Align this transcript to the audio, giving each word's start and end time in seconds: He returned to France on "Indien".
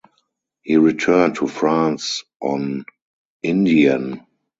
He 0.63 0.77
returned 0.77 1.35
to 1.35 1.47
France 1.47 2.23
on 2.41 2.85
"Indien". 3.45 4.25